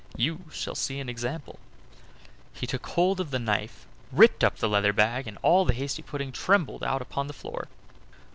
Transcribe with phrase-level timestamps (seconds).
[0.17, 1.59] You shall see an example."
[2.55, 5.75] He then took hold of the knife, ripped up the leathern bag, and all the
[5.75, 7.67] hasty pudding tumbled out upon the floor.